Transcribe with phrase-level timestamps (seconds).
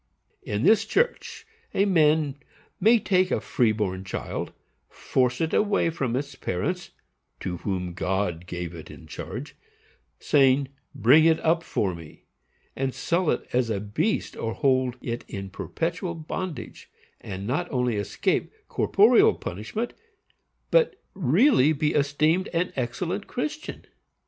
[0.41, 1.45] In this church
[1.75, 2.39] a man
[2.79, 4.51] may take a free born child,
[4.89, 6.89] force it away from its parents,
[7.41, 9.55] to whom God gave it in charge,
[10.17, 12.25] saying "Bring it up for me,"
[12.75, 16.89] and sell it as a beast or hold it in perpetual bondage,
[17.19, 19.93] and not only escape corporeal punishment,
[20.71, 23.85] but really be esteemed an excellent Christian.